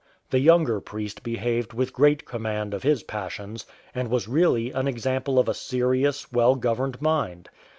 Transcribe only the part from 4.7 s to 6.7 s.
an example of a serious, well